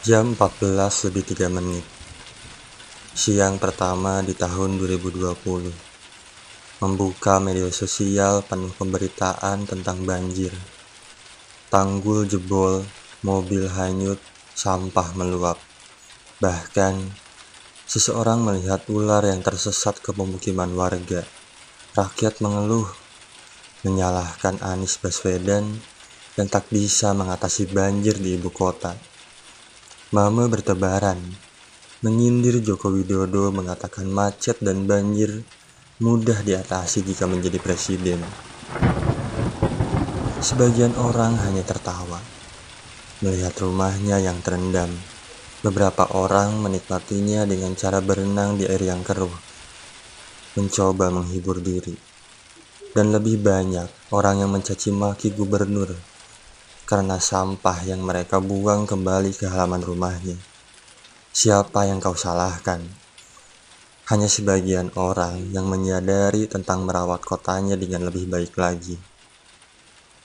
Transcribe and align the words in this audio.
Jam 0.00 0.32
14 0.32 1.12
lebih 1.12 1.36
3 1.36 1.52
menit. 1.52 1.84
Siang 3.12 3.60
pertama 3.60 4.24
di 4.24 4.32
tahun 4.32 4.80
2020. 4.80 5.68
Membuka 6.80 7.36
media 7.36 7.68
sosial 7.68 8.40
penuh 8.40 8.72
pemberitaan 8.80 9.68
tentang 9.68 10.00
banjir. 10.08 10.56
Tanggul 11.68 12.24
jebol, 12.24 12.80
mobil 13.28 13.68
hanyut, 13.68 14.16
sampah 14.56 15.12
meluap. 15.20 15.60
Bahkan, 16.40 16.96
seseorang 17.84 18.40
melihat 18.40 18.80
ular 18.88 19.28
yang 19.28 19.44
tersesat 19.44 20.00
ke 20.00 20.16
pemukiman 20.16 20.72
warga. 20.80 21.28
Rakyat 21.92 22.40
mengeluh, 22.40 22.88
menyalahkan 23.84 24.64
Anies 24.64 24.96
Baswedan 24.96 25.68
yang 26.40 26.48
tak 26.48 26.72
bisa 26.72 27.12
mengatasi 27.12 27.68
banjir 27.68 28.16
di 28.16 28.40
ibu 28.40 28.48
kota. 28.48 29.09
Mama 30.10 30.50
bertebaran, 30.50 31.22
menyindir 32.02 32.58
Joko 32.66 32.90
Widodo 32.90 33.54
mengatakan 33.54 34.10
macet 34.10 34.58
dan 34.58 34.82
banjir 34.82 35.46
mudah 36.02 36.42
diatasi 36.42 37.06
jika 37.06 37.30
menjadi 37.30 37.62
presiden. 37.62 38.18
Sebagian 40.42 40.98
orang 40.98 41.38
hanya 41.46 41.62
tertawa, 41.62 42.18
melihat 43.22 43.54
rumahnya 43.62 44.18
yang 44.18 44.42
terendam. 44.42 44.90
Beberapa 45.62 46.10
orang 46.18 46.58
menikmatinya 46.58 47.46
dengan 47.46 47.78
cara 47.78 48.02
berenang 48.02 48.58
di 48.58 48.66
air 48.66 48.82
yang 48.82 49.06
keruh, 49.06 49.30
mencoba 50.58 51.14
menghibur 51.14 51.62
diri. 51.62 51.94
Dan 52.90 53.14
lebih 53.14 53.38
banyak 53.38 54.10
orang 54.10 54.42
yang 54.42 54.50
mencaci 54.50 54.90
maki 54.90 55.30
gubernur 55.38 56.10
karena 56.90 57.22
sampah 57.22 57.86
yang 57.86 58.02
mereka 58.02 58.42
buang 58.42 58.82
kembali 58.82 59.38
ke 59.38 59.46
halaman 59.46 59.78
rumahnya. 59.78 60.34
Siapa 61.30 61.86
yang 61.86 62.02
kau 62.02 62.18
salahkan? 62.18 62.82
Hanya 64.10 64.26
sebagian 64.26 64.90
orang 64.98 65.54
yang 65.54 65.70
menyadari 65.70 66.50
tentang 66.50 66.82
merawat 66.82 67.22
kotanya 67.22 67.78
dengan 67.78 68.10
lebih 68.10 68.26
baik 68.26 68.58
lagi. 68.58 68.98